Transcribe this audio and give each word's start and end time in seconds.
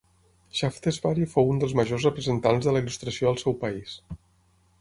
Shaftesbury 0.59 1.27
fou 1.33 1.51
un 1.51 1.61
dels 1.63 1.75
majors 1.81 2.07
representants 2.09 2.67
de 2.69 2.73
la 2.77 2.83
Il·lustració 2.85 3.33
al 3.33 3.39
seu 3.45 3.59
país. 3.67 3.95